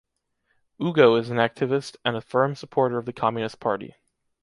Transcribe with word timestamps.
Ugo 0.83 1.15
is 1.15 1.29
an 1.29 1.37
activist 1.37 1.95
and 2.03 2.17
a 2.17 2.21
firm 2.21 2.55
supporter 2.55 2.97
of 2.97 3.05
the 3.05 3.13
communist 3.13 3.59
party. 3.59 3.93